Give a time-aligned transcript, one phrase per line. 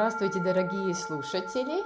[0.00, 1.82] Здравствуйте, дорогие слушатели.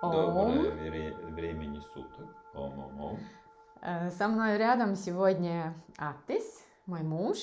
[0.00, 2.28] Доброе вре- времени суток.
[2.54, 3.18] Ом-ом-ом.
[3.82, 7.36] Э, Со мной рядом сегодня Атис, мой муж.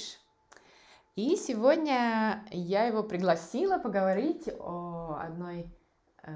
[1.17, 5.69] И сегодня я его пригласила поговорить о одной
[6.23, 6.31] э,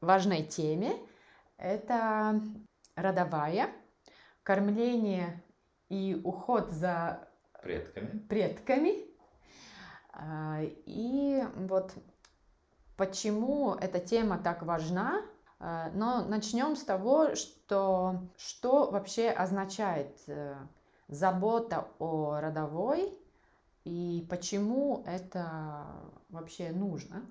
[0.00, 0.92] важной теме.
[1.56, 2.40] Это
[2.94, 3.70] родовая,
[4.44, 5.42] кормление
[5.88, 7.28] и уход за
[7.60, 8.18] Предками.
[8.28, 9.13] предками.
[10.14, 11.94] А, И вот
[12.96, 15.22] почему эта тема так важна.
[15.58, 20.56] А, Но начнем с того, что, что вообще означает э,
[21.08, 23.12] забота о родовой
[23.84, 25.86] и почему это
[26.30, 27.26] вообще нужно.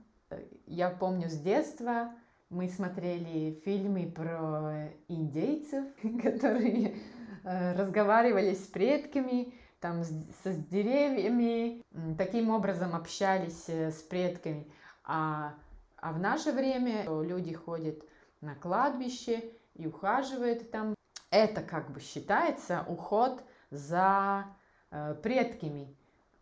[0.66, 2.14] Я помню с детства
[2.54, 5.86] мы смотрели фильмы про индейцев,
[6.22, 6.96] которые
[7.44, 10.12] э, разговаривали с предками, там с,
[10.46, 11.84] с деревьями,
[12.18, 14.72] таким образом общались э, с предками.
[15.04, 15.56] А,
[15.98, 18.02] а в наше время люди ходят
[18.40, 19.44] на кладбище
[19.76, 20.96] и ухаживают там.
[21.32, 24.46] Это как бы считается уход за
[24.90, 25.94] э, предками.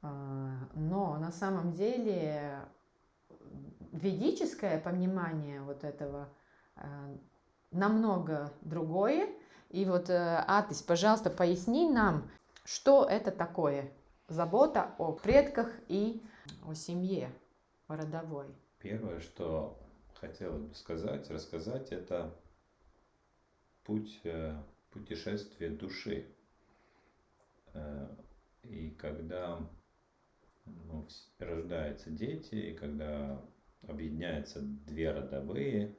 [0.03, 0.07] Э,
[0.75, 2.59] Но на самом деле
[3.91, 6.29] ведическое понимание вот этого
[6.75, 6.81] э,
[7.71, 9.27] намного другое.
[9.71, 12.29] И вот, э, Атис, пожалуйста, поясни нам,
[12.63, 13.91] что это такое
[14.27, 16.21] забота о предках и
[16.65, 17.31] о семье,
[17.87, 18.47] родовой.
[18.79, 19.77] Первое, что
[20.15, 22.33] хотелось бы сказать, рассказать, это
[23.83, 24.55] путь э,
[24.91, 26.25] путешествия души.
[27.73, 28.07] Э,
[28.63, 29.59] И когда
[30.65, 31.07] ну,
[31.39, 33.41] рождаются дети, и когда
[33.87, 35.97] объединяются две родовые,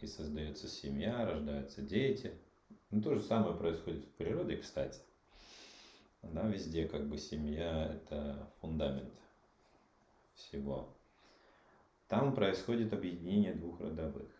[0.00, 2.32] и создается семья, рождаются дети.
[2.90, 5.00] Ну, то же самое происходит в природе, кстати.
[6.22, 9.12] Да, везде как бы семья– это фундамент
[10.34, 10.96] всего.
[12.08, 14.30] Там происходит объединение двух родовых.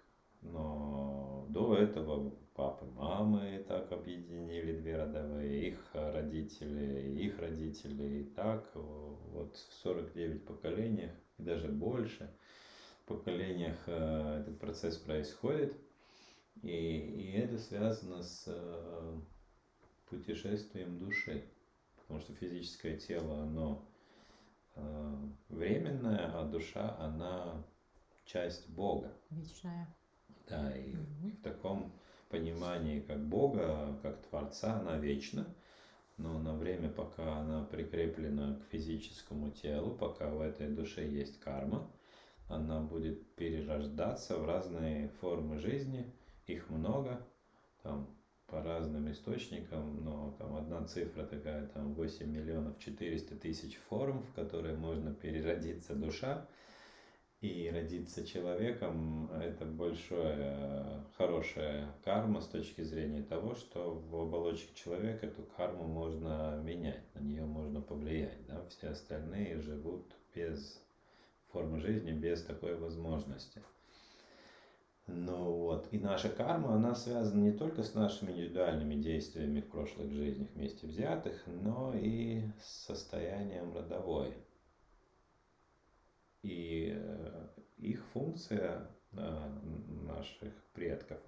[0.42, 8.20] Но до этого папы, мамы так объединили две родовые, их родители, их родители.
[8.20, 12.30] И так вот в 49 поколениях, и даже больше
[13.06, 15.74] поколениях э, этот процесс происходит.
[16.62, 19.20] И, и это связано с э,
[20.08, 21.44] путешествием души.
[22.12, 23.88] Потому что физическое тело, оно
[24.74, 25.16] э,
[25.48, 27.64] временное, а душа, она
[28.26, 29.10] часть Бога.
[29.30, 29.88] Вечная.
[30.46, 31.30] Да, и Мгм.
[31.30, 31.90] в таком
[32.28, 35.46] понимании, как Бога, как Творца, она вечна.
[36.18, 41.90] Но на время, пока она прикреплена к физическому телу, пока в этой душе есть карма,
[42.46, 46.12] она будет перерождаться в разные формы жизни.
[46.46, 47.26] Их много,
[47.82, 48.14] там
[48.52, 54.34] по разным источникам, но там одна цифра такая, там 8 миллионов 400 тысяч форм, в
[54.34, 56.46] которые можно переродиться душа.
[57.40, 65.26] И родиться человеком– это большая, хорошая карма с точки зрения того, что в оболочке человека
[65.26, 68.46] эту карму можно менять, на нее можно повлиять.
[68.46, 68.62] Да?
[68.68, 70.78] Все остальные живут без
[71.50, 73.62] формы жизни, без такой возможности.
[75.06, 80.12] Ну вот, и наша карма, она связана не только с нашими индивидуальными действиями в прошлых
[80.12, 84.34] жизнях вместе взятых, но и с состоянием родовой.
[86.42, 87.48] И э,
[87.78, 89.48] их функция э,
[90.06, 91.18] наших предков,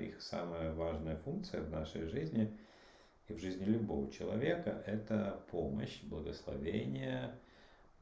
[0.00, 2.58] их самая важная функция в нашей жизни
[3.28, 7.34] и в жизни любого человека– это помощь, благословение,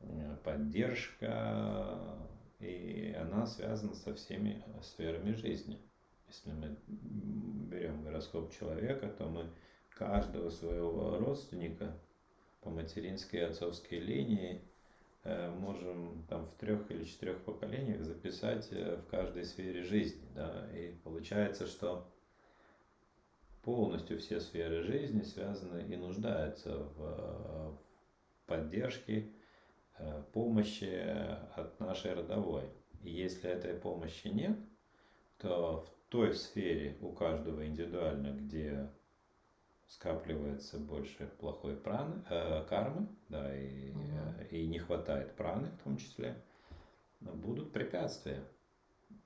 [0.00, 2.16] э, поддержка,
[2.59, 5.78] и она связана со всеми сферами жизни.
[6.28, 9.49] Если мы берем гороскоп человека, то мы
[9.91, 11.97] каждого своего родственника
[12.61, 14.61] по материнской и отцовской линии
[15.25, 20.27] э, можем там в трех или четырех поколениях записать э, в каждой сфере жизни.
[20.34, 20.69] Да?
[20.75, 22.11] И получается, что
[23.62, 27.73] полностью все сферы жизни связаны и нуждаются в э,
[28.47, 29.31] поддержке,
[30.32, 31.06] помощи
[31.54, 32.64] от нашей родовой.
[33.02, 34.58] И если этой помощи нет,
[35.38, 38.90] то в той сфере у каждого индивидуально, где
[39.88, 45.96] скапливается больше плохой праны, э, кармы, да, и, э, и не хватает праны в том
[45.96, 46.42] числе,
[47.20, 48.42] будут препятствия.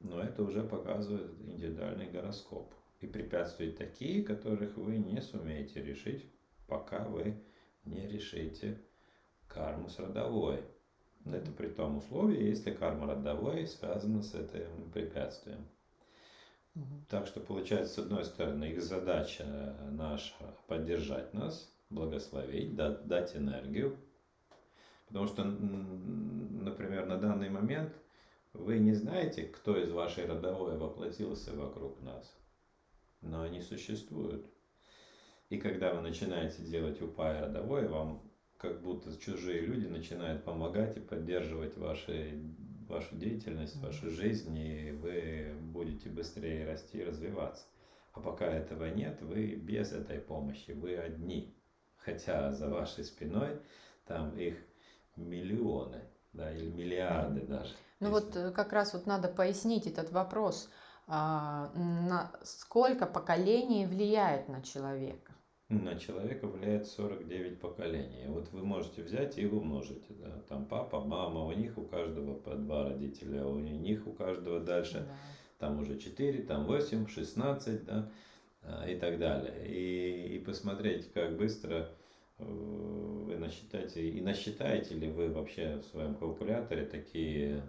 [0.00, 2.72] Но это уже показывает индивидуальный гороскоп.
[3.00, 6.30] И препятствия такие, которых вы не сумеете решить,
[6.66, 7.42] пока вы
[7.84, 8.78] не решите
[9.52, 10.64] карму с родовой.
[11.26, 15.66] Это при том условии, если карма родовой связана с этим препятствием.
[16.74, 17.04] Мгм.
[17.08, 23.98] Так что получается, с одной стороны, их задача наша поддержать нас, благословить, да- дать энергию,
[25.10, 27.92] Потому что, например, на данный момент
[28.52, 32.32] вы не знаете, кто из вашей родовой воплотился вокруг нас,
[33.20, 34.46] но они существуют.
[35.48, 38.22] И когда вы начинаете делать упай родовой, вам
[38.60, 42.38] как будто чужие люди начинают помогать и поддерживать ваши,
[42.88, 47.64] вашу деятельность, вашу жизнь, и вы будете быстрее расти и развиваться.
[48.12, 51.56] А пока этого нет, вы без этой помощи, вы одни.
[51.96, 53.60] Хотя за вашей спиной
[54.06, 54.56] там их
[55.16, 56.02] миллионы,
[56.32, 57.74] да, или миллиарды даже.
[58.00, 58.26] Ну если...
[58.26, 60.70] вот э, как раз вот надо пояснить этот вопрос,
[61.06, 65.32] а, на сколько поколений влияет на человека?
[65.70, 68.24] На человека влияет 49 поколений.
[68.26, 70.02] Вот вы можете взять и умножить.
[70.08, 70.42] Да?
[70.48, 75.06] Там папа, мама, у них у каждого по два родителя, у них у каждого дальше.
[75.06, 75.16] Да.
[75.60, 78.10] Там уже 4, там 8, 16, да,
[78.62, 79.64] а, и так далее.
[79.68, 81.88] И, и посмотреть, как быстро
[82.38, 87.62] э, вы насчитаете, и насчитаете ли вы вообще в своем калькуляторе такие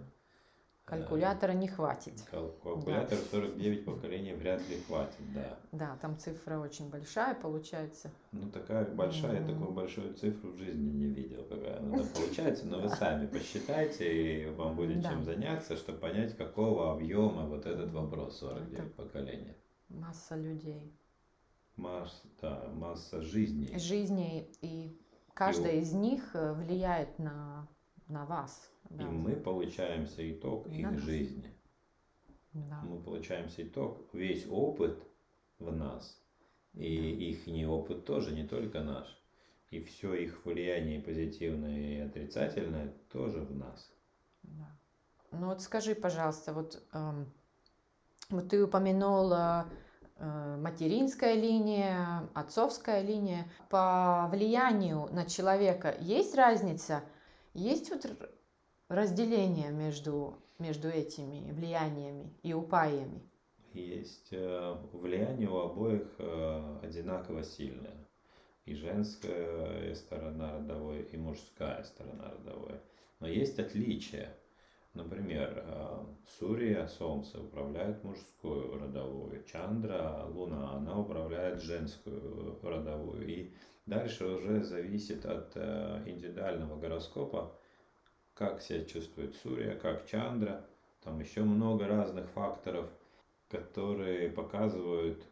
[0.84, 2.20] Калькулятора не хватит.
[2.30, 3.24] Калькулятор да.
[3.30, 5.58] 49 поколений вряд ли хватит, да.
[5.70, 8.10] Да, там цифра очень большая получается.
[8.32, 9.46] Ну, такая большая, mm.
[9.46, 14.50] такую большую цифру в жизни не видел, какая она получается, но вы сами посчитайте, и
[14.50, 19.56] вам будет чем заняться, чтобы понять, какого объема вот этот вопрос 49 поколений.
[19.88, 20.92] Масса людей.
[21.76, 23.78] Масса, да, масса жизней.
[23.78, 25.00] Жизней, и
[25.32, 27.68] каждая из них э, влияет на,
[28.08, 29.04] на вас да.
[29.04, 30.98] И мы получаемся итог их да.
[30.98, 31.52] жизни.
[32.52, 32.82] Да.
[32.82, 35.02] Мы получаемся итог, весь опыт
[35.58, 36.20] в нас.
[36.74, 37.24] И да.
[37.24, 39.06] их не опыт тоже, не только наш.
[39.70, 43.90] И все их влияние позитивное и отрицательное тоже в нас.
[44.42, 44.78] Да.
[45.30, 47.32] Ну вот скажи, пожалуйста, вот, эм,
[48.28, 49.66] вот ты упомянула
[50.18, 53.50] э, материнская линия, отцовская линия.
[53.70, 57.02] По влиянию на человека есть разница?
[57.54, 58.04] Есть вот
[58.92, 63.22] разделение между, между этими влияниями и упаями?
[63.72, 68.06] Есть э, влияние у обоих э, одинаково сильное.
[68.66, 72.80] И женская сторона родовой, и мужская сторона родовой.
[73.18, 74.36] Но есть отличия.
[74.92, 76.04] Например, э,
[76.38, 83.26] Сурия, Солнце, управляет мужскую родовую, Чандра, Луна, она управляет женскую родовую.
[83.26, 83.54] И
[83.86, 87.56] дальше уже зависит от индивидуального гороскопа,
[88.34, 90.64] как себя чувствует Сурья, как Чандра.
[91.02, 92.88] Там еще много разных факторов,
[93.48, 95.22] которые показывают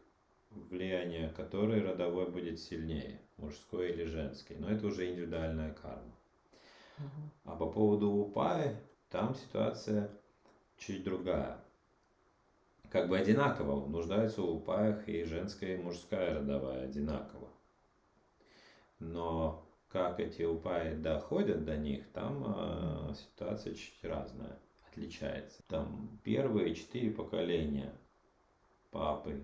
[0.51, 4.57] влияние, который родовой будет сильнее, мужской или женский.
[4.59, 6.13] Но это уже индивидуальная карма.
[7.45, 8.77] А по поводу Упаи,
[9.09, 10.11] там ситуация
[10.77, 11.63] чуть другая.
[12.91, 17.49] Как бы одинаково нуждаются в Упаях и женская, и мужская родовая одинаково.
[18.99, 24.59] Но как эти упаи доходят до них, там э, ситуация чуть разная,
[24.89, 25.63] отличается.
[25.69, 27.93] Там первые четыре поколения
[28.91, 29.43] папы,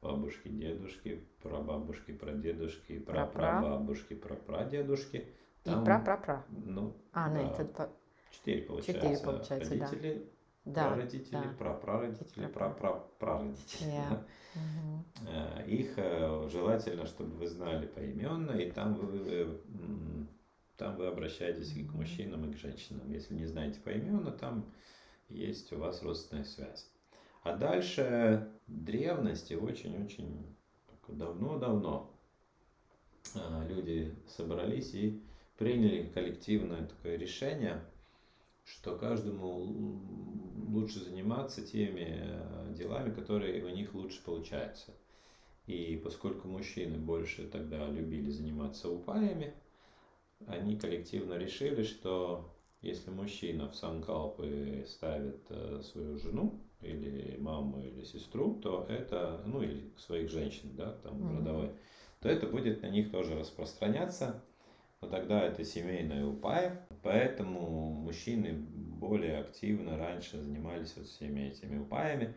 [0.00, 5.28] бабушки, дедушки, прабабушки, прадедушки, прапрабабушки, прапрадедушки.
[5.62, 6.44] Там, И пра-пра-пра.
[6.48, 7.88] Ну, а, да, нет, это...
[8.32, 8.92] Четыре получается.
[8.92, 10.24] Четыре получается, Родители, да.
[10.64, 11.54] Прародители, да.
[11.58, 13.90] прапрародители, прапрапрародители.
[13.90, 14.24] Yeah.
[14.54, 15.68] Угу.
[15.68, 19.58] Их э, желательно, чтобы вы знали поименно, и там вы,
[20.76, 23.10] там вы обращаетесь и к мужчинам, и к женщинам.
[23.10, 24.70] Если не знаете поименно, там
[25.28, 26.88] есть у вас родственная связь.
[27.42, 30.46] А дальше древности очень-очень
[31.08, 32.14] давно-давно
[33.34, 35.20] э, люди собрались и
[35.58, 37.82] приняли коллективное такое решение,
[38.72, 40.00] что каждому
[40.68, 44.92] лучше заниматься теми э, делами, которые у них лучше получаются.
[45.66, 49.52] И поскольку мужчины больше тогда любили заниматься упаями,
[50.46, 52.50] они коллективно решили, что
[52.80, 59.62] если мужчина в санкалпы ставит э, свою жену или маму или сестру, то это, ну
[59.62, 61.38] или своих женщин, да, там mm-hmm.
[61.38, 61.70] родовой,
[62.20, 64.42] то это будет на них тоже распространяться
[65.02, 72.34] но тогда это семейная упая, поэтому мужчины более активно раньше занимались вот всеми этими упаями.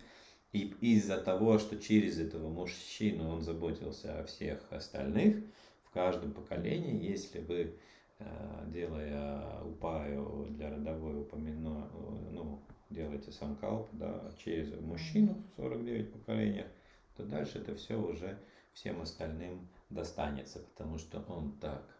[0.51, 5.37] И из-за того, что через этого мужчину он заботился о всех остальных,
[5.83, 7.77] в каждом поколении, если вы,
[8.19, 11.87] э, делая упаю для родовой упомяну,
[12.31, 16.67] ну, делаете санкалп, да, через мужчину в 49 поколениях,
[17.15, 18.39] то дальше это все уже
[18.73, 21.94] всем остальным достанется, потому что он так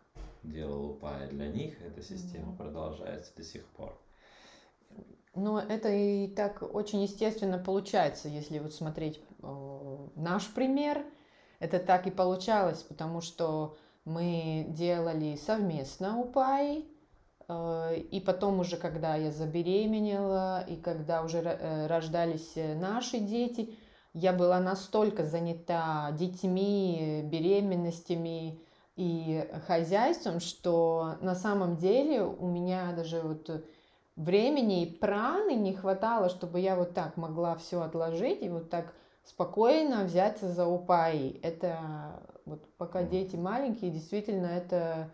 [0.52, 4.00] делал упая для них, эта система mm продолжается до сих пор.
[5.36, 9.22] Но это и так очень естественно получается, если вот смотреть
[10.16, 11.06] наш пример,
[11.60, 16.86] это так и получалось, потому что мы делали совместно упаи,
[17.48, 23.76] Э, и потом уже, когда я забеременела, и когда уже э, рождались э, наши дети,
[24.14, 28.62] я была настолько занята детьми, беременностями
[28.96, 33.66] и хозяйством, что на самом деле у меня даже вот
[34.16, 38.94] времени и праны не хватало, чтобы я вот так могла все отложить и вот так
[39.24, 41.40] спокойно взяться за упаи.
[41.42, 45.12] Это вот пока дети маленькие, действительно это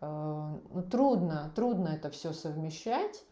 [0.00, 0.06] э,
[0.70, 3.22] ну, трудно, трудно это все совмещать.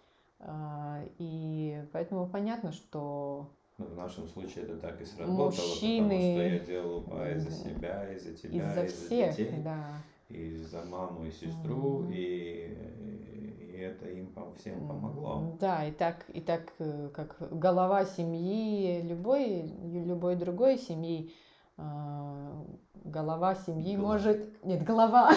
[0.41, 6.09] Э, и поэтому понятно, что ну, в нашем случае это так и сработало, мужчины...
[6.09, 9.63] потому что я делал упаи за себя, и за тебя, из-за и за всех, детей,
[9.63, 9.85] да.
[10.31, 12.15] и за маму и сестру, mm-hmm.
[12.15, 15.59] и, и это им всем помогло.
[15.61, 21.35] Да, и так, и так э, как голова семьи, любой, любой другой семьи,
[21.77, 22.65] э,
[23.05, 24.13] голова семьи голова.
[24.15, 24.65] может...
[24.65, 25.33] Нет, голова.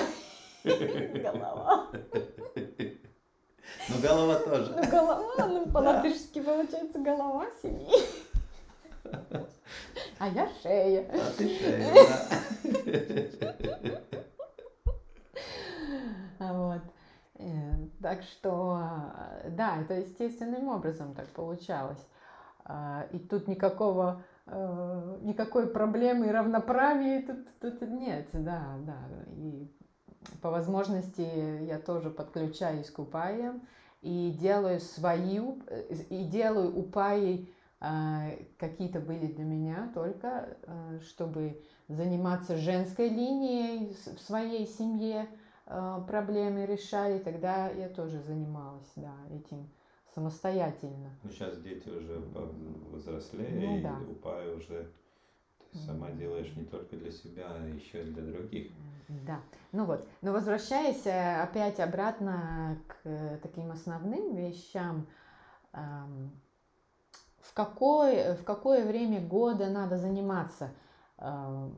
[0.64, 1.88] Голова.
[3.90, 4.76] Ну, голова тоже.
[4.76, 7.88] Ну, голова, ну, по-латышски получается голова семьи.
[10.20, 11.06] А я шея.
[11.12, 11.94] А ты шея,
[16.40, 16.54] да.
[16.54, 16.82] Вот.
[17.36, 18.80] Э, так что,
[19.50, 22.06] да, это естественным образом так получалось.
[22.66, 28.98] А, и тут никакого, э, никакой проблемы и равноправия тут, тут нет, да, да.
[29.38, 29.68] И
[30.42, 33.62] по возможности я тоже подключаюсь к упаям
[34.02, 42.58] и делаю свою, э, и делаю упаи какие-то были для меня только, а, чтобы заниматься
[42.58, 45.28] женской линией в своей семье,
[45.66, 49.70] а, проблемы решали, тогда я тоже занималась да, этим
[50.14, 51.10] самостоятельно.
[51.24, 52.22] Ну, сейчас дети уже
[52.92, 54.00] взрослее, ну, да.
[54.02, 54.92] и упай уже
[55.72, 58.72] ты сама делаешь не только для себя, а еще и для других.
[59.08, 65.08] Да, ну вот, но возвращаясь э, опять обратно к э, таким основным вещам,
[67.50, 70.70] в какое, в какое время года надо заниматься
[71.18, 71.70] э,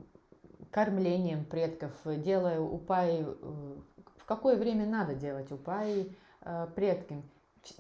[0.70, 3.76] кормлением предков, делая упаи, э,
[4.18, 7.24] в какое время надо делать упаи э, предкам.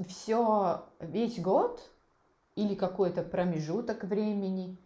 [0.07, 1.81] Все весь год
[2.55, 4.77] или какой-то промежуток времени?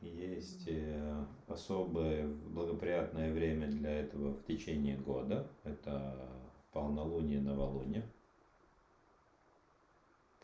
[0.00, 5.46] Есть э, особое благоприятное время для этого в течение года.
[5.62, 6.16] Это
[6.72, 8.02] полнолуние, новолуние.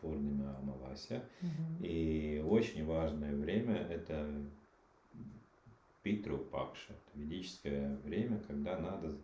[0.01, 1.23] Пурнима Амавасия.
[1.41, 1.85] Угу.
[1.85, 4.29] И очень важное время это
[6.03, 9.15] Питру Пакша, это ведическое время, когда надо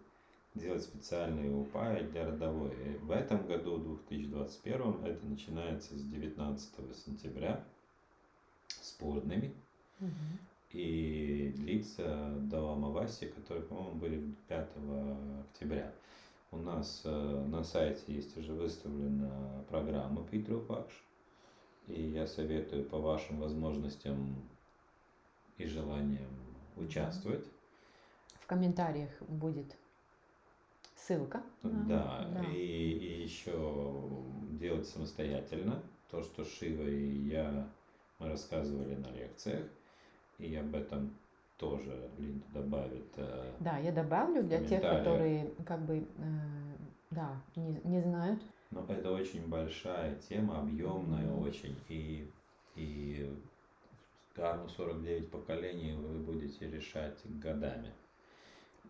[0.56, 2.72] делать специальные упаи для родовой.
[2.72, 7.64] И в этом году, в 2021, это начинается с 19 сентября
[8.68, 9.54] с Пурнами.
[10.00, 10.10] Угу.
[10.74, 14.70] И длится до Амаваси, которые, по-моему, были 5
[15.52, 15.94] октября.
[16.54, 20.94] У нас э, на сайте есть уже выставлена программа Питер Пакш.
[21.88, 24.36] И я советую по вашим возможностям
[25.58, 26.30] и желаниям
[26.76, 27.46] участвовать.
[28.40, 29.76] В комментариях будет
[30.96, 31.42] ссылка.
[31.64, 32.44] Да, да.
[32.52, 34.10] И, и еще
[34.52, 35.82] делать самостоятельно.
[36.12, 37.68] То, что Шива и я
[38.20, 39.68] мы рассказывали на лекциях.
[40.38, 41.18] И об этом
[41.58, 43.14] тоже Линда добавит.
[43.18, 46.04] Э, да, я добавлю для тех, которые как бы, э,
[47.12, 48.42] да, не, не знают.
[48.72, 51.48] Но это очень большая тема, объемная mm-hmm.
[51.48, 51.76] очень.
[51.90, 52.28] И,
[52.76, 53.38] и
[54.34, 57.92] карму 49 поколений вы будете решать годами.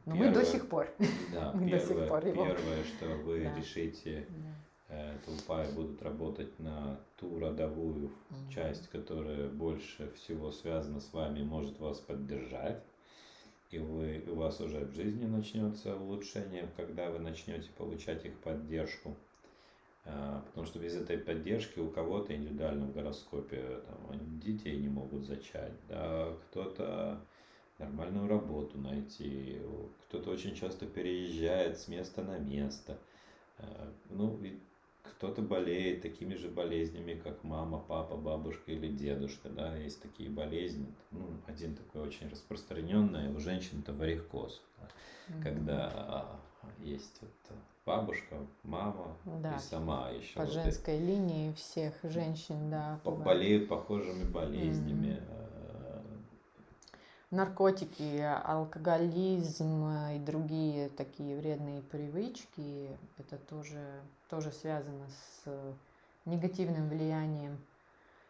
[0.05, 0.87] Но первое, мы до сих пор.
[1.33, 2.45] Да, мы первое, до сих пор его.
[2.45, 3.55] первое, что вы да.
[3.55, 4.55] решите, да.
[4.93, 8.11] Э, Тулпай будут работать на ту родовую
[8.53, 12.83] часть, которая больше всего связана с вами, может вас поддержать.
[13.71, 19.15] И вы, у вас уже в жизни начнется улучшение, когда вы начнете получать их поддержку.
[20.05, 25.25] А, потому что без этой поддержки у кого-то индивидуально в гороскопе там, детей не могут
[25.25, 27.19] зачать, да, кто-то
[27.79, 29.59] нормальную работу найти,
[30.07, 32.99] кто-то очень часто переезжает с места на место.
[33.57, 34.37] А, ну,
[35.03, 40.87] кто-то болеет такими же болезнями, как мама, папа, бабушка или дедушка, да, есть такие болезни.
[41.11, 45.43] Ну, один такой очень распространенный у женщин это варикоз, да, mm-hmm.
[45.43, 46.39] когда а,
[46.79, 50.35] есть вот бабушка, мама да, и сама еще.
[50.35, 52.99] По вот женской и, линии всех женщин, да.
[53.03, 55.19] Болеют похожими болезнями.
[55.19, 55.43] Mm-hmm
[57.33, 63.81] наркотики, алкоголизм и другие такие вредные привычки, это тоже,
[64.33, 65.75] тоже связано с
[66.25, 67.59] негативным влиянием.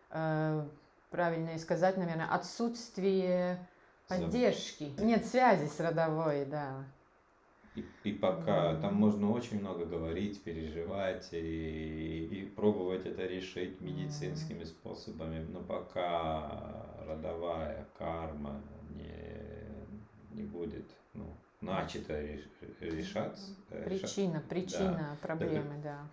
[0.10, 0.68] Э,
[1.10, 3.66] правильно сказать, наверное, отсутствие
[4.10, 4.92] поддержки.
[5.00, 6.84] Нет связи с родовой, да.
[7.76, 14.66] И, и пока там можно очень много говорить, переживать и, и пробовать это решить медицинскими
[14.66, 22.40] способами, но пока родовая карма не, не будет ну, начато
[22.80, 23.52] решаться.
[23.70, 25.28] Причина, причина да.
[25.28, 26.08] проблемы, да.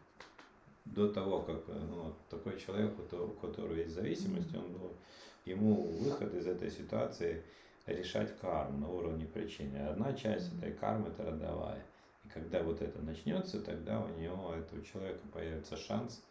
[0.85, 4.93] До того, как ну, такой человек, у которого есть зависимость, он был,
[5.45, 7.43] ему выход из этой ситуации–
[7.87, 9.77] решать карму на уровне причины.
[9.79, 11.83] Одна часть этой кармы это родовая.
[12.25, 16.23] И когда вот это начнется, тогда у него, этого человека появится шанс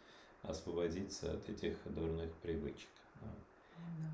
[0.43, 2.89] освободиться от этих дурных привычек.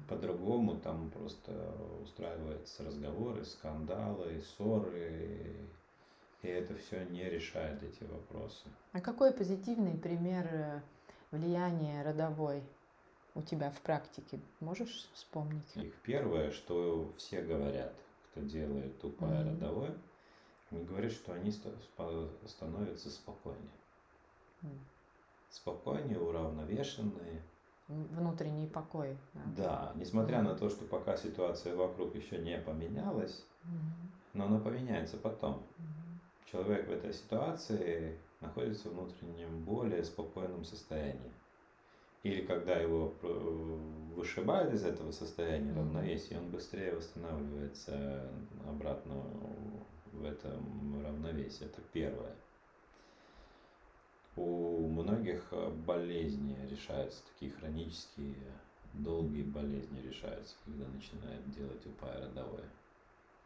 [0.08, 1.52] По-другому там просто
[2.04, 5.68] устраиваются разговоры, скандалы, ссоры,
[6.44, 8.66] и это все не решает эти вопросы.
[8.94, 10.82] А какой позитивный пример э,
[11.32, 12.62] влияния родовой
[13.34, 14.40] у тебя в практике?
[14.60, 15.76] Можешь вспомнить?
[15.76, 17.94] Их первое, что все говорят,
[18.30, 19.50] кто делает тупое mm-hmm.
[19.50, 19.96] родовое,
[20.70, 23.70] они говорят, что они становятся спокойнее.
[24.62, 24.78] Mm.
[25.50, 27.42] Спокойнее, уравновешенные.
[27.88, 29.18] Внутренний покой.
[29.34, 34.10] Да, да несмотря на то, что пока ситуация вокруг еще не поменялась, mm-hmm.
[34.34, 35.56] но она поменяется потом.
[35.78, 36.52] Mm-hmm.
[36.52, 41.32] Человек в этой ситуации находится в внутреннем более спокойном состоянии
[42.26, 43.78] или когда его э,
[44.16, 48.28] вышибают из этого состояния равновесия, он быстрее восстанавливается
[48.68, 49.24] обратно
[50.12, 51.66] в этом равновесии.
[51.66, 52.36] Это первое.
[54.36, 55.54] У многих
[55.86, 58.36] болезни решаются, такие хронические,
[58.94, 62.70] долгие болезни решаются, когда начинают делать упай родовое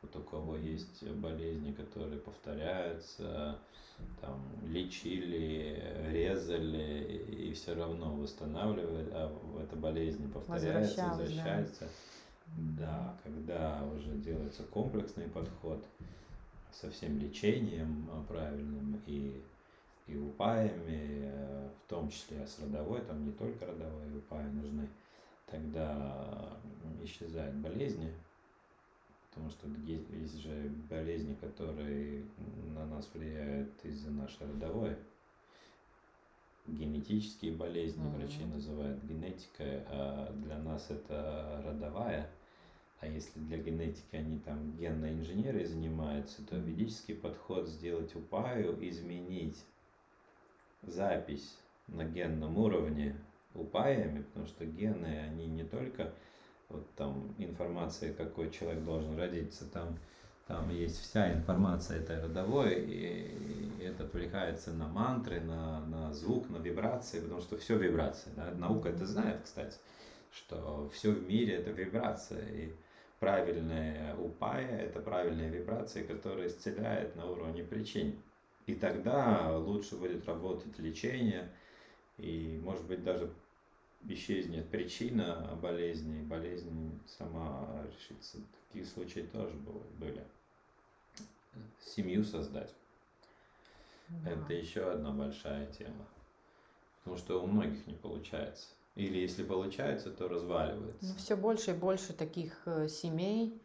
[0.02, 3.58] вот у кого есть болезни, которые повторяются,
[4.22, 9.32] там лечили, резали и все равно восстанавливают, а
[9.62, 11.88] эта болезнь повторяется, возвращается.
[12.78, 12.86] Да.
[12.86, 15.84] да, когда уже делается комплексный подход
[16.72, 19.44] со всем лечением правильным и
[20.10, 21.32] и упаями,
[21.86, 24.88] в том числе с родовой, там не только родовые упаи нужны,
[25.46, 26.58] тогда
[27.04, 28.12] исчезают болезни,
[29.30, 32.26] потому что есть же болезни, которые
[32.76, 34.96] на нас влияют из-за нашей родовой.
[36.68, 38.18] Генетические болезни mm-hmm.
[38.18, 42.30] врачи называют генетикой, а для нас это родовая.
[43.00, 49.58] А если для генетики они там генной инженерой занимаются, то ведический подход сделать упаю, изменить
[50.84, 53.16] запись на генном уровне
[53.54, 56.14] упаями, потому что гены, они не только
[56.70, 59.98] вот там информация, какой человек должен родиться, там,
[60.48, 66.58] там есть вся информация этой родовой, и это отвлекается на мантры, на, на звук, на
[66.58, 68.30] вибрации, потому что все вибрации.
[68.36, 68.52] Да?
[68.52, 69.78] Наука это знает, кстати,
[70.32, 72.74] что все в мире это вибрация, и
[73.20, 78.16] правильная упая– это правильная вибрация, которая исцеляет на уровне причин.
[78.70, 81.52] И тогда лучше будет работать лечение,
[82.20, 83.34] и, может быть, даже
[84.08, 88.38] исчезнет причина болезни, болезнь сама решится.
[88.68, 89.56] Такие случаи тоже
[89.98, 90.24] были.
[91.82, 92.72] Семью создать.
[94.10, 94.30] Да.
[94.30, 96.06] Это еще одна большая тема.
[97.00, 98.68] Потому что у многих не получается.
[98.94, 101.08] Или если получается, то разваливается.
[101.08, 103.60] Ну, все больше и больше таких э, семей,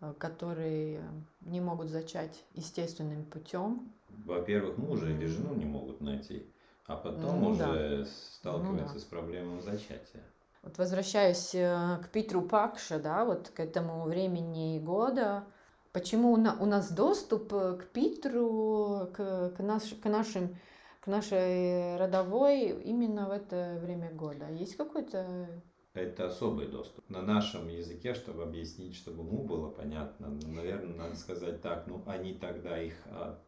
[0.00, 1.04] э, которые
[1.42, 3.92] не могут зачать естественным путем.
[4.24, 6.46] Во-первых, мужа или жену не могут найти
[6.88, 8.04] а потом ну, уже да.
[8.06, 8.98] сталкивается ну, да.
[8.98, 10.22] с проблемой зачатия.
[10.62, 15.44] Вот возвращаясь э, к Питру Пакше, да, вот к этому времени года,
[15.92, 20.56] почему у нас доступ э, к Питру, к, к, наш, к, нашим,
[21.00, 24.50] к нашей родовой именно в это время года?
[24.50, 25.46] Есть какой-то
[25.92, 27.08] это особый доступ.
[27.10, 32.34] На нашем языке, чтобы объяснить, чтобы ему было понятно, наверное, надо сказать так, ну они
[32.34, 33.40] тогда их а,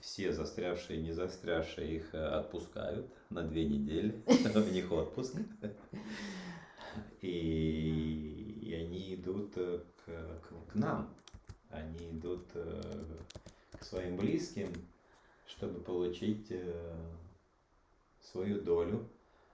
[0.00, 4.22] все застрявшие и не застрявшие их э, отпускают на две недели,
[4.54, 5.36] у них отпуск.
[7.20, 11.14] И, они идут э, к, нам,
[11.70, 13.04] они идут э,
[13.72, 14.72] к своим близким,
[15.46, 16.52] чтобы получить
[18.20, 19.08] свою долю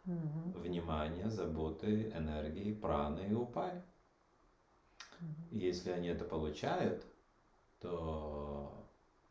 [0.04, 3.80] внимания, заботы, энергии, праны и упай.
[5.50, 7.04] Если они это получают,
[7.80, 8.83] то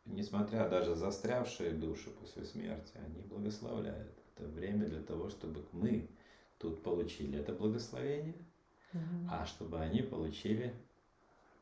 [0.05, 4.13] несмотря даже застрявшие души после смерти, они благословляют.
[4.35, 6.09] Это время для того, чтобы мы
[6.57, 8.35] тут получили это благословение,
[8.93, 9.01] угу.
[9.29, 10.73] а чтобы они получили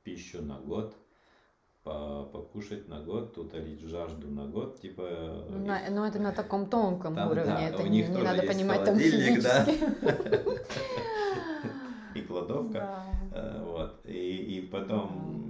[0.04, 0.96] пищу на год,
[1.84, 5.48] покушать на год, утолить жажду на год, типа.
[5.50, 8.84] На, но ну, это на таком тонком там, уровне, да, это не, не надо понимать
[8.84, 9.80] там физически.
[12.16, 15.41] И кладовка, э, вот, и, и потом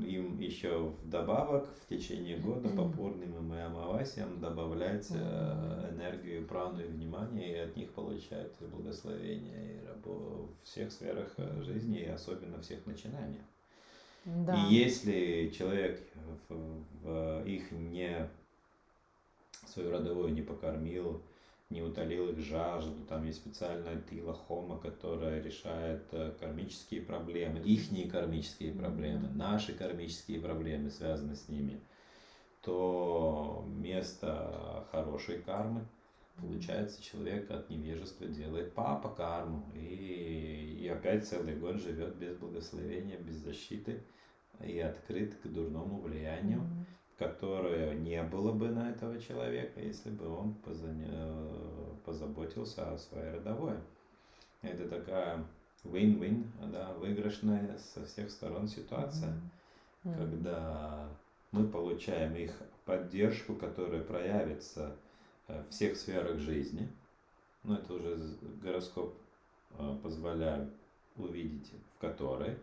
[0.42, 7.52] еще вдобавок в течение года по пурнимам и амавасиям добавлять э, энергию, прану и внимание,
[7.52, 12.62] и от них получать благословение и рабо в всех сферах э, жизни, и особенно в
[12.62, 13.44] всех начинаниях.
[14.26, 14.56] Да.
[14.56, 16.02] И если человек
[16.50, 18.30] в, в их не
[19.68, 21.22] свою родовую не покормил,
[21.72, 23.06] не утолил их жажду.
[23.06, 30.42] Там есть специальная тила хома, которая решает э, кармические проблемы, ихние кармические проблемы, наши кармические
[30.42, 31.82] проблемы связаны с ними,
[32.62, 35.88] то место хорошей кармы,
[36.38, 39.72] получается, человек от невежества делает папа карму.
[39.74, 44.04] И, и опять целый год живет без благословения, без защиты
[44.64, 46.60] и открыт к дурному влиянию.
[46.60, 50.56] Mm-hmm которое не было бы на этого человека, если бы он
[52.04, 53.76] позаботился о своей родовой.
[54.64, 55.46] Это такая
[55.84, 59.40] win-win, да, выигрышная со всех сторон ситуация,
[60.04, 60.18] mm-hmm.
[60.18, 61.10] когда
[61.52, 64.96] мы получаем их поддержку, которая проявится
[65.48, 66.90] э, в всех сферах жизни.
[67.64, 68.18] Ну, это уже
[68.64, 69.14] гороскоп
[69.78, 70.70] э, позволяет
[71.18, 72.58] увидеть, в которой.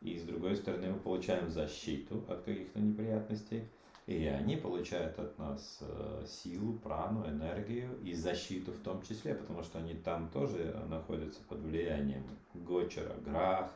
[0.00, 3.64] И с другой стороны, мы получаем защиту от каких-то неприятностей.
[4.06, 9.62] И они получают от нас э, силу, прану, энергию и защиту в том числе, потому
[9.62, 13.72] что они там тоже находятся под влиянием Гочера, Грах,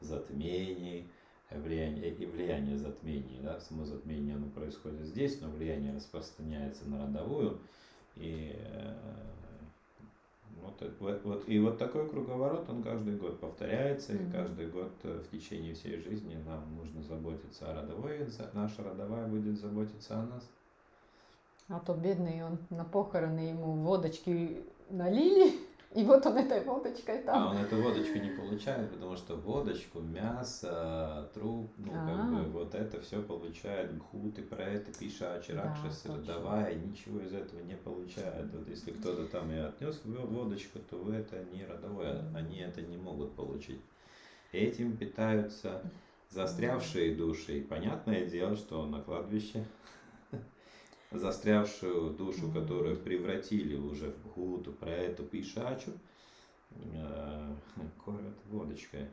[0.00, 1.08] затмений,
[1.50, 3.40] влияние, и влияние затмений.
[3.42, 3.58] Да?
[3.60, 7.60] Само затмение оно происходит здесь, но влияние распространяется на родовую.
[8.14, 8.94] И э,
[10.64, 14.28] вот, вот, вот, и вот такой круговорот, он каждый год повторяется, mm-hmm.
[14.28, 19.26] и каждый год э, в течение всей жизни нам нужно заботиться о родовой, наша родовая
[19.26, 20.48] будет заботиться о нас.
[21.68, 25.54] А то бедный он на похороны ему водочки налили,
[25.94, 27.42] и вот он этой водочкой там.
[27.42, 32.16] А он эту водочку не получает, потому что водочку, мясо, труп, ну А-а-а.
[32.16, 37.20] как бы вот это все получает бхут и про это пишачи, ракшасы, да, родовая, ничего
[37.20, 38.52] из этого не получает.
[38.52, 43.36] Вот если кто-то там и отнес водочку, то это не родовое, они это не могут
[43.36, 43.80] получить.
[44.52, 45.80] Этим питаются
[46.30, 47.58] застрявшие души.
[47.58, 49.64] И понятное дело, что на кладбище
[51.10, 55.92] застрявшую душу, которую превратили уже в гуту, про эту пишачу,
[56.70, 57.54] э,
[58.04, 59.06] кормят водочкой.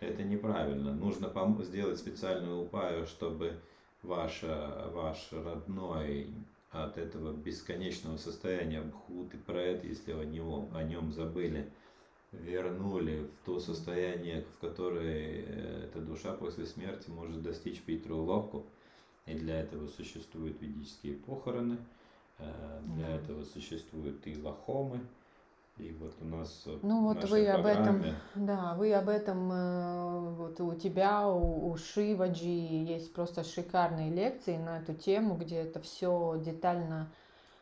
[0.00, 0.92] Это неправильно.
[0.92, 1.28] Нужно
[1.62, 3.60] сделать специальную упаю, чтобы
[4.02, 6.26] ваш, ваш родной
[6.72, 11.70] от этого бесконечного состояния бхут и пред, если о, него, о нем забыли,
[12.32, 18.66] вернули в то состояние, в которое э, эта душа после смерти может достичь Питру Локу.
[19.26, 21.78] И для этого существуют ведические похороны,
[22.38, 23.22] э, для mm.
[23.22, 25.00] этого существуют и лохомы.
[25.78, 28.04] И вот у нас ну вот вы об этом,
[28.34, 34.58] да, вы об этом э, вот у тебя у, у Шиваджи есть просто шикарные лекции
[34.58, 37.10] на эту тему, где это все детально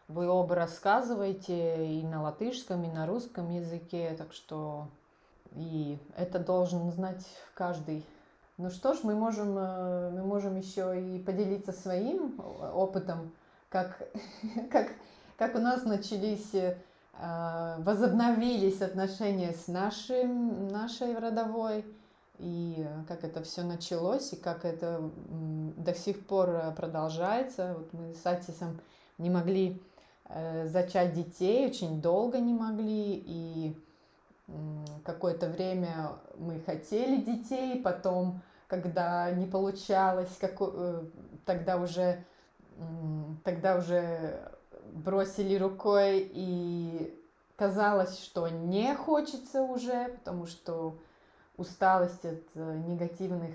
[0.08, 4.88] вы оба рассказываете и на латышском, и на русском языке, так что
[5.52, 8.04] и это должен знать каждый
[8.60, 12.38] ну что ж, мы можем, э, мы можем еще и поделиться своим
[12.74, 13.32] опытом,
[13.70, 14.02] как,
[14.70, 14.92] как,
[15.38, 16.74] как у нас начались, э,
[17.78, 21.86] возобновились отношения с нашим, нашей родовой,
[22.38, 27.74] и как это все началось, и как это до сих пор продолжается.
[27.76, 28.78] Вот мы с Атисом
[29.16, 29.82] не могли
[30.26, 33.76] э, зачать детей, очень долго не могли, и
[35.04, 41.02] какое-то время мы хотели детей, потом когда не получалось, как, э,
[41.44, 42.24] тогда уже
[43.44, 44.52] тогда уже
[44.92, 47.14] бросили рукой и
[47.56, 50.96] казалось, что не хочется уже, потому что
[51.56, 53.54] усталость от э, негативных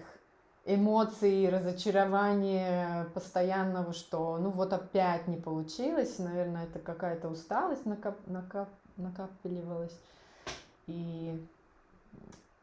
[0.66, 8.70] эмоций, разочарования постоянного, что ну вот опять не получилось, наверное, это какая-то усталость накоп, накоп,
[8.98, 9.98] накапливалась.
[10.88, 11.44] И,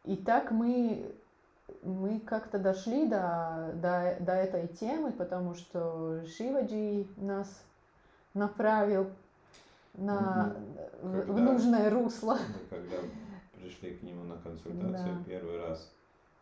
[0.05, 1.13] и так мы
[1.83, 7.63] мы как-то дошли до, до, до этой темы, потому что Шиваджи нас
[8.35, 9.11] направил
[9.95, 10.57] на,
[11.03, 12.39] ну, когда, в нужное русло.
[12.71, 12.97] Когда
[13.55, 15.25] пришли к нему на консультацию да.
[15.27, 15.93] первый раз,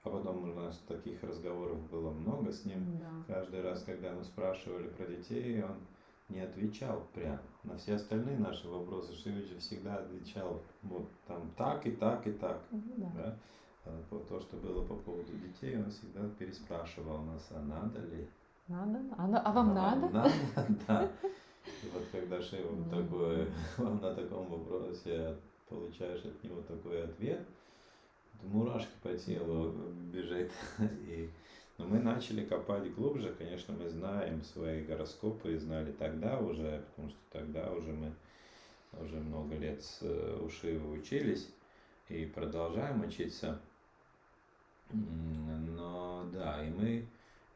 [0.03, 2.99] а потом у нас таких разговоров было много с ним.
[2.99, 3.35] Да.
[3.35, 5.77] Каждый раз, когда мы спрашивали про детей, он
[6.29, 7.39] не отвечал прям.
[7.65, 12.61] На все остальные наши вопросы Шиваджи всегда отвечал вот там так и так и так.
[12.71, 13.13] Да.
[13.17, 13.37] Да?
[13.85, 18.29] А то, что было по поводу детей, он всегда переспрашивал нас, а надо ли?
[18.69, 19.01] Надо?
[19.17, 20.09] А, а вам а надо?
[20.09, 20.33] Надо,
[20.87, 21.11] да.
[21.83, 22.91] И вот когда Шева mm.
[22.91, 25.37] такое, на таком вопросе
[25.69, 27.41] получаешь от него такой ответ,
[28.43, 29.73] мурашки по телу
[30.13, 30.51] бежит.
[31.07, 31.31] И
[31.79, 37.09] Но мы начали копать глубже, конечно, мы знаем свои гороскопы и знали тогда уже, потому
[37.09, 38.13] что тогда уже мы
[39.01, 41.49] уже много лет с э, Ушиева учились
[42.09, 43.61] и продолжаем учиться.
[44.93, 47.09] Но да, и мы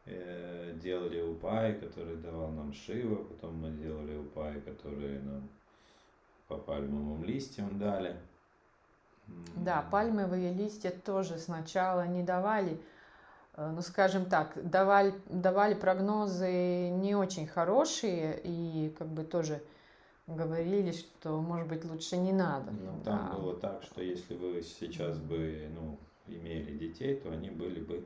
[0.06, 5.48] э, делали упай, который давал нам Шива, потом мы делали упай, которые нам
[6.48, 8.16] по пальмовым листьям дали.
[9.56, 12.78] Да, пальмовые листья тоже сначала не давали,
[13.56, 19.62] э, ну скажем так, давали, давали прогнозы не очень хорошие и как бы тоже
[20.26, 22.70] говорили, что может быть лучше не надо.
[22.70, 23.36] Ну, там да.
[23.36, 28.04] было так, что если вы сейчас бы ну, имели детей, то они были бы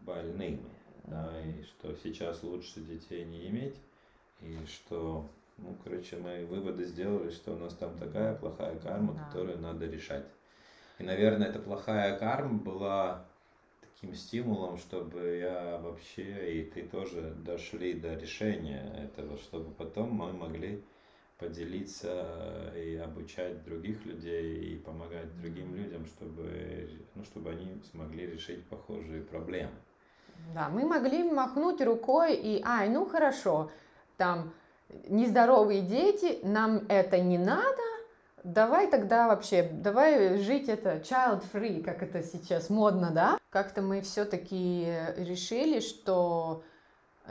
[0.00, 0.64] больными.
[1.04, 3.76] Да, и что сейчас лучше детей не иметь,
[4.40, 5.26] и что
[5.62, 9.24] ну, короче, мы выводы сделали, что у нас там такая плохая карма, да.
[9.24, 10.24] которую надо решать.
[10.98, 13.24] И, наверное, эта плохая карма была
[13.80, 20.32] таким стимулом, чтобы я вообще и ты тоже дошли до решения этого, чтобы потом мы
[20.32, 20.82] могли
[21.40, 28.64] поделиться и обучать других людей и помогать другим людям, чтобы, ну, чтобы они смогли решить
[28.68, 29.72] похожие проблемы.
[30.54, 33.70] Да, мы могли махнуть рукой и, ай, ну хорошо,
[34.16, 34.52] там
[35.08, 37.82] нездоровые дети, нам это не надо,
[38.44, 43.38] давай тогда вообще, давай жить это child free, как это сейчас модно, да?
[43.50, 46.64] Как-то мы все-таки решили, что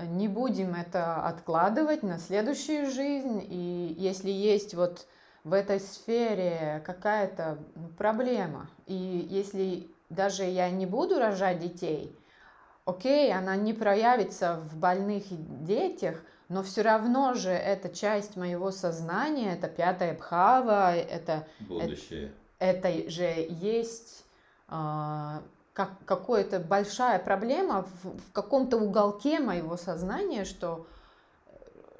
[0.07, 5.07] не будем это откладывать на следующую жизнь, и если есть вот
[5.43, 7.59] в этой сфере какая-то
[7.97, 12.17] проблема, и если даже я не буду рожать детей,
[12.85, 15.25] окей, она не проявится в больных
[15.63, 21.47] детях, но все равно же это часть моего сознания, это пятая бхава, это...
[21.59, 22.33] Будущее.
[22.57, 24.25] Это, это же есть
[24.67, 25.39] э,
[25.79, 30.85] как, какая-то большая проблема в, в каком-то уголке моего сознания, что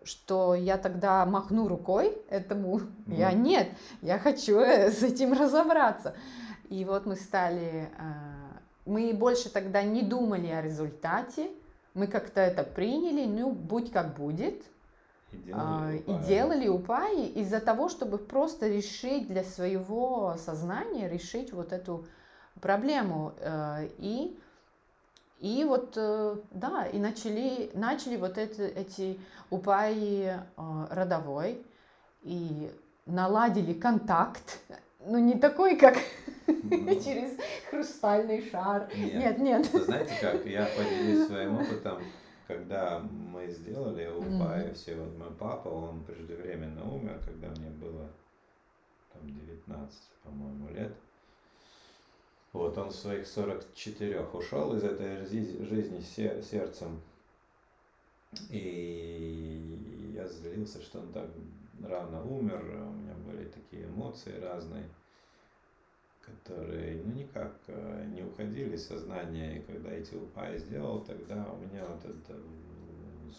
[0.03, 2.79] что я тогда махну рукой этому.
[2.79, 3.15] Mm.
[3.15, 3.69] Я нет,
[4.01, 6.13] я хочу э, с этим разобраться.
[6.69, 8.13] И вот мы стали, э,
[8.85, 11.49] мы больше тогда не думали о результате,
[11.93, 14.61] мы как-то это приняли, ну, будь как будет.
[15.31, 16.03] И делали, а, упаи.
[16.07, 22.05] и делали упаи из-за того, чтобы просто решить для своего сознания, решить вот эту
[22.61, 23.33] проблему.
[23.39, 24.37] Э, и,
[25.39, 29.19] и вот, э, да, и начали, начали вот это, эти
[29.49, 30.39] упаи э,
[30.89, 31.65] родовой,
[32.23, 32.71] и
[33.05, 34.59] наладили контакт,
[35.05, 35.97] ну не такой, как
[36.47, 37.37] ну, через
[37.69, 38.89] хрустальный шар.
[38.95, 39.73] Нет, нет.
[39.73, 39.83] нет.
[39.85, 42.03] Знаете как, я поделюсь своим опытом,
[42.47, 48.09] когда мы сделали УПА, и все, вот мой папа, он преждевременно умер, когда мне было
[49.13, 50.93] там 19, по-моему, лет.
[52.51, 56.99] Вот он в своих 44 ушел из этой жизни сердцем.
[58.49, 61.29] И я злился, что он так
[61.83, 64.88] рано умер, у меня были такие эмоции разные,
[66.21, 69.57] которые ну никак э, не уходили из сознания.
[69.57, 72.39] И когда эти упаи сделал, тогда у меня вот эта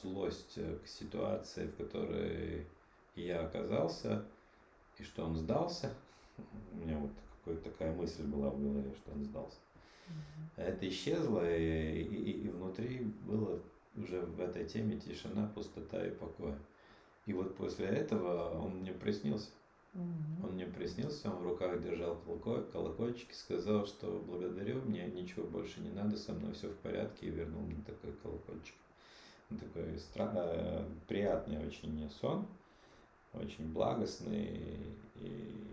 [0.02, 2.66] злость к ситуации, в которой
[3.14, 4.24] я оказался,
[4.98, 5.92] и что он сдался.
[6.72, 7.10] У меня вот
[7.50, 9.56] какая-то такая мысль была в голове, что он сдался.
[10.08, 10.62] Mm-hmm.
[10.62, 13.60] Это исчезло, и, и, и внутри было
[13.96, 16.54] уже в этой теме тишина, пустота и покой.
[17.26, 19.50] И вот после этого он мне приснился.
[19.94, 20.44] Mm-hmm.
[20.44, 25.46] Он мне приснился, он в руках держал колоколь, колокольчик и сказал, что благодарю, мне ничего
[25.46, 28.74] больше не надо, со мной все в порядке, и вернул мне такой колокольчик.
[29.48, 30.32] Такой стра...
[30.36, 32.46] Э, приятный очень сон,
[33.32, 34.78] очень благостный
[35.16, 35.66] и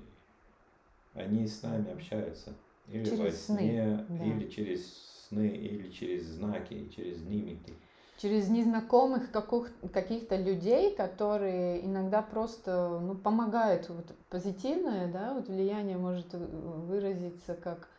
[1.17, 2.53] они с нами общаются.
[2.87, 4.25] Или через во сне, сны, да.
[4.25, 7.73] или через сны, или через знаки, через нимики.
[8.17, 13.89] Через незнакомых каких-то людей, которые иногда просто ну, помогают.
[13.89, 17.89] Вот позитивное да, вот влияние может выразиться как,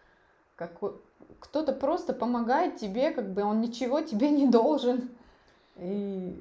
[0.57, 0.81] как
[1.39, 5.11] кто-то просто помогает тебе, как бы он ничего тебе не должен.
[5.77, 6.41] И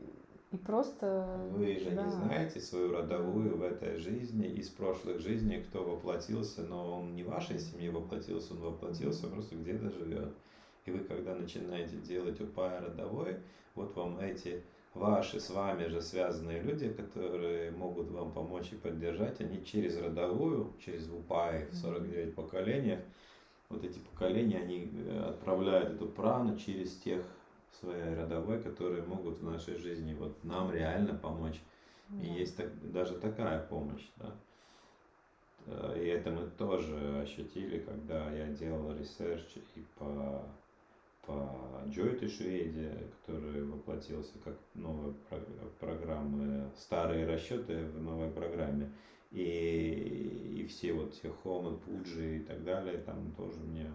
[0.51, 1.27] и просто...
[1.51, 2.03] Вы же да.
[2.03, 7.23] не знаете свою родовую в этой жизни, из прошлых жизней, кто воплотился, но он не
[7.23, 10.33] в вашей семье воплотился, он воплотился просто где-то живет.
[10.85, 13.35] И вы, когда начинаете делать упая родовой,
[13.75, 19.41] вот вам эти ваши с вами же связанные люди, которые могут вам помочь и поддержать,
[19.41, 23.01] они через родовую, через упай в 49 поколениях,
[23.69, 27.21] вот эти поколения, они э, отправляют эту прану через тех
[27.75, 31.61] своей родовой, которые могут в нашей жизни вот нам реально помочь.
[32.09, 32.23] Да.
[32.23, 34.35] И есть так, даже такая помощь, да.
[35.65, 40.41] Э, и это мы тоже ощутили, когда я делал research и по
[41.27, 45.13] по Джойте Шведе, который воплотился как новая
[45.79, 48.89] программа, старые расчеты в новой программе.
[49.31, 53.91] И, и все вот все Хомы, Пуджи и так далее, там тоже мне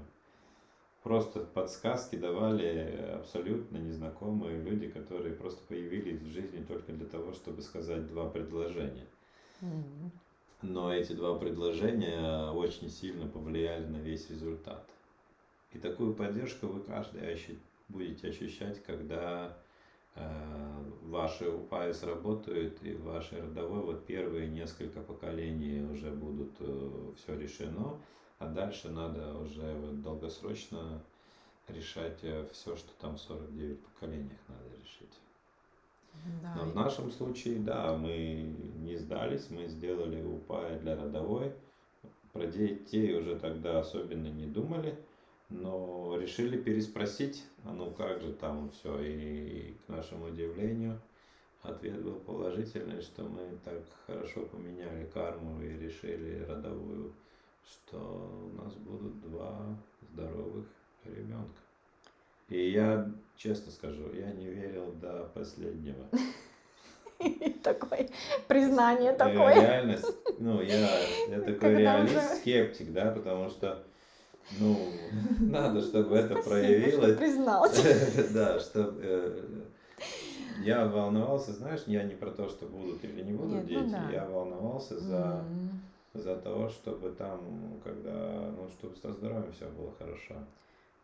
[1.03, 7.63] просто подсказки давали абсолютно незнакомые люди, которые просто появились в жизни только для того, чтобы
[7.63, 9.07] сказать два предложения.
[10.63, 14.89] Но эти два предложения очень сильно повлияли на весь результат.
[15.73, 19.59] И такую поддержку вы каждый ощу- будете ощущать, когда
[20.15, 27.37] э, ваши упаи сработают и ваши родовой, вот первые несколько поколений уже будут э, все
[27.37, 27.99] решено,
[28.43, 31.01] а дальше надо уже вот долгосрочно
[31.69, 35.15] решать э, все, что там в 49 поколениях надо решить.
[36.43, 36.55] Да.
[36.57, 41.53] Но в нашем случае, да, мы не сдались, мы сделали упая для родовой.
[42.33, 44.99] Про детей уже тогда особенно не думали,
[45.49, 49.01] но решили переспросить, а ну как же там все.
[49.03, 51.01] И к нашему удивлению,
[51.63, 57.13] ответ был положительный, что мы так хорошо поменяли карму и решили родовую,
[57.67, 59.77] что у нас будут два
[60.13, 60.67] здоровых
[61.05, 61.61] ребенка.
[62.49, 66.07] И я, честно скажу, я не верил до последнего.
[67.63, 68.09] Такое
[68.49, 69.55] признание такое.
[69.55, 70.89] Реальность, ну, я,
[71.29, 73.85] я такой реалист, скептик, да, потому что,
[74.59, 74.77] ну,
[75.41, 77.17] надо, чтобы это проявилось.
[77.17, 78.29] признался.
[78.35, 79.45] Да, чтобы э,
[80.65, 84.27] я волновался, знаешь, я не про то, что будут или не будут ну дети, я
[84.27, 85.45] волновался за
[86.15, 90.35] за того, чтобы там, когда, ну, чтобы со здоровьем все было хорошо.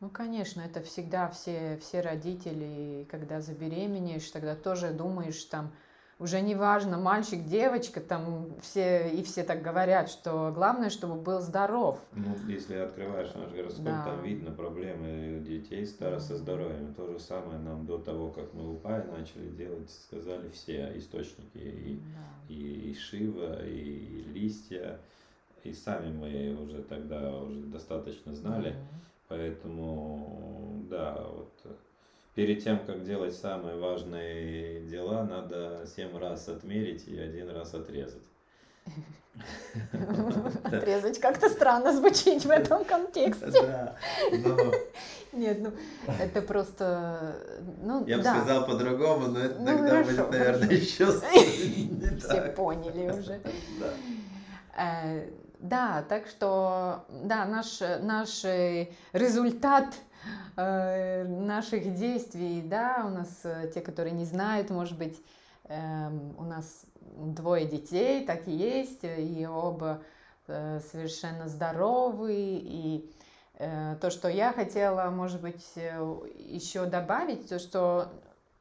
[0.00, 5.72] Ну, конечно, это всегда все, все родители, когда забеременеешь, тогда тоже думаешь, там,
[6.18, 11.40] уже не важно, мальчик, девочка, там все, и все так говорят, что главное, чтобы был
[11.40, 12.00] здоров.
[12.12, 14.04] Ну, если открываешь наш гороскоп, да.
[14.04, 16.94] там видно проблемы детей старо со здоровьем.
[16.94, 22.00] То же самое нам до того, как мы УПАИ начали делать, сказали все источники, и,
[22.00, 22.54] да.
[22.54, 24.98] и, и Шива, и листья,
[25.64, 28.70] и сами мы уже тогда уже достаточно знали.
[28.70, 31.52] Mm-hmm Поэтому, да, вот
[32.38, 38.22] перед тем, как делать самые важные дела, надо семь раз отмерить и один раз отрезать.
[40.62, 43.50] Отрезать как-то странно звучит в этом контексте.
[43.50, 43.96] Да,
[44.30, 44.56] но...
[45.32, 45.72] Нет, ну
[46.20, 47.42] это просто,
[47.82, 51.06] ну Я бы сказал по-другому, но это ну, тогда будет, наверное, еще
[52.20, 53.40] Все поняли уже.
[53.80, 53.92] Да.
[54.76, 58.44] Э, да, так что, да, наш, наш
[59.12, 59.86] результат
[60.56, 65.20] э, наших действий, да, у нас э, те, которые не знают, может быть,
[65.64, 66.84] э, у нас
[67.16, 70.02] двое детей, так и есть, и оба
[70.46, 73.10] э, совершенно здоровые, и
[73.54, 78.08] э, то, что я хотела, может быть, э, еще добавить, то, что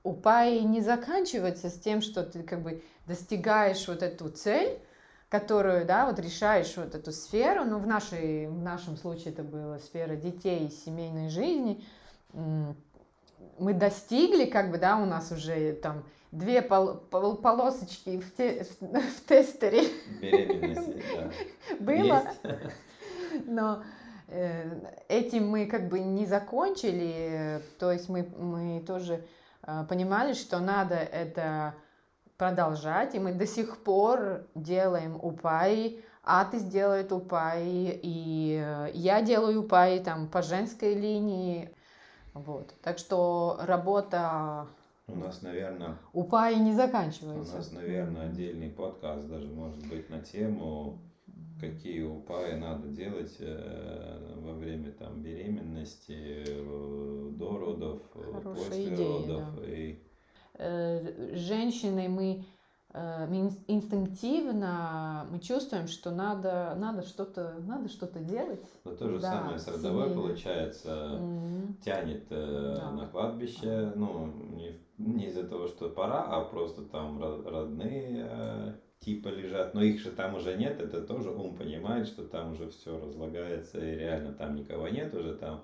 [0.04, 4.80] упай не заканчивается с тем, что ты как бы достигаешь вот эту цель,
[5.30, 9.80] которую, да, вот решаешь вот эту сферу, ну, в, нашей, в нашем случае это была
[9.80, 11.84] сфера детей и семейной жизни,
[12.34, 18.64] мы достигли, как бы, да, у нас уже там две пол, пол, полосочки в, те,
[18.64, 19.84] в, в тестере.
[20.22, 21.24] Да.
[21.80, 22.24] Было.
[23.46, 23.84] Но
[24.28, 29.26] э, этим мы как бы не закончили, то есть мы, мы тоже
[29.64, 31.76] э, понимали, что надо это
[32.38, 39.62] продолжать, и мы до сих пор делаем упаи, Атыс делает упаи, и э, я делаю
[39.62, 41.70] упаи там по женской линии,
[42.34, 42.74] вот.
[42.84, 44.68] Так что работа
[45.08, 45.98] у нас, наверное...
[46.12, 47.54] Упаи не заканчивается.
[47.54, 51.00] У нас, наверное, отдельный подкаст даже может быть на тему,
[51.62, 59.08] какие упаи надо делать э, во время там беременности, э, до родов, Хорошая после идея,
[59.08, 59.56] родов.
[59.56, 59.66] Да.
[59.66, 60.07] И Э,
[60.58, 62.46] женщины мы
[62.94, 63.26] э,
[63.68, 68.62] инстинктивно мы чувствуем, что надо, надо что-то надо что-то делать.
[68.86, 71.84] Но то же да, самое с родовой получается, mm-hmm.
[71.84, 72.92] тянет э, да.
[72.92, 79.30] на кладбище, ну, не, не из-за того, что пора, а просто там родные э, типа
[79.30, 83.00] лежат, но их же там уже нет, это тоже ум понимает, что там уже все
[83.00, 85.64] разлагается, и реально там никого нет уже, там,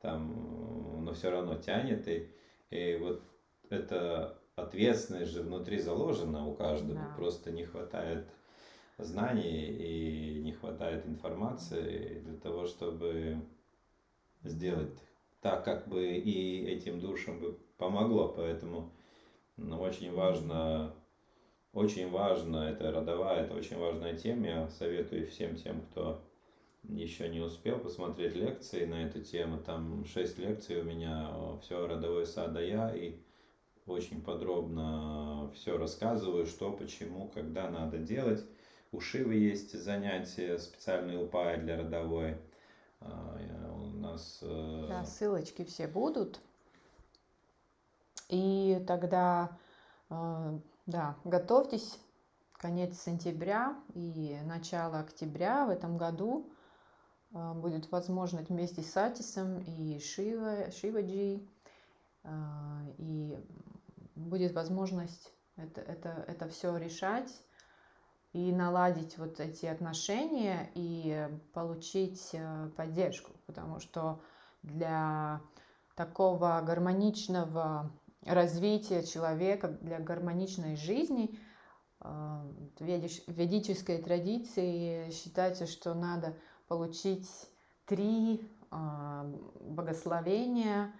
[0.00, 2.28] там, но все равно тянет, и,
[2.70, 3.22] и вот
[3.70, 7.14] это ответственность же внутри заложена у каждого, да.
[7.16, 8.26] просто не хватает
[8.98, 13.38] знаний и не хватает информации для того, чтобы
[14.44, 14.98] сделать
[15.40, 18.28] так, как бы и этим душам бы помогло.
[18.28, 18.92] Поэтому
[19.56, 20.94] ну, очень важно,
[21.72, 24.46] очень важно, это родовая, это очень важная тема.
[24.46, 26.22] Я советую всем тем, кто
[26.84, 29.58] еще не успел посмотреть лекции на эту тему.
[29.58, 33.16] Там шесть лекций у меня, все родовой сад, а я и
[33.92, 38.44] очень подробно все рассказываю, что, почему, когда надо делать.
[38.90, 42.36] У Шивы есть занятия, специальные упаи для родовой.
[43.00, 43.38] А,
[43.80, 44.40] у нас...
[44.42, 46.40] Э, да, ссылочки все будут.
[48.28, 49.56] И тогда,
[50.10, 51.98] э, да, готовьтесь,
[52.52, 56.50] конец сентября и начало октября в этом году
[57.32, 61.40] э, будет возможность вместе с Атисом и Шива, Шиваджи,
[62.98, 63.36] и
[64.28, 67.32] будет возможность это, это, это все решать
[68.32, 74.22] и наладить вот эти отношения и получить э, поддержку, потому что
[74.62, 75.40] для
[75.94, 77.90] такого гармоничного
[78.24, 81.38] развития человека, для гармоничной жизни
[82.00, 82.06] э,
[82.78, 86.34] в ведической традиции считается, что надо
[86.68, 87.28] получить
[87.84, 90.94] три э, благословения,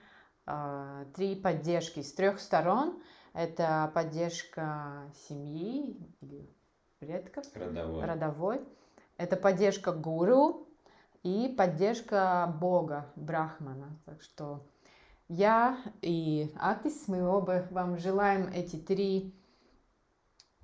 [1.14, 3.02] три поддержки с трех сторон.
[3.32, 6.48] Это поддержка семьи или
[6.98, 7.44] предков.
[7.54, 8.04] Родовой.
[8.04, 8.60] Родовой.
[9.16, 10.68] Это поддержка гуру
[11.22, 13.98] и поддержка Бога, Брахмана.
[14.04, 14.66] Так что
[15.28, 19.34] я и Атис, мы оба вам желаем эти три,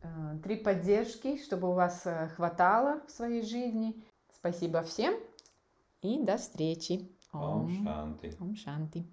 [0.02, 4.04] э, три поддержки, чтобы у вас э, хватало в своей жизни.
[4.34, 5.14] Спасибо всем
[6.02, 7.08] и до встречи.
[7.32, 8.36] Ом Шанти.
[8.40, 9.06] Ом Шанти.